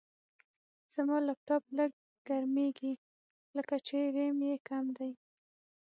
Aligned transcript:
زما 0.93 1.17
لپټاپ 1.27 1.63
لږ 1.77 1.91
ګرمېږي، 2.27 2.93
لکه 3.57 3.75
چې 3.87 3.97
ریم 4.15 4.37
یې 4.47 4.55
کم 4.67 4.85
دی. 4.97 5.11